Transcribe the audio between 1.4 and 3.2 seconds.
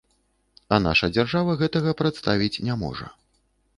гэтага прадставіць не можа.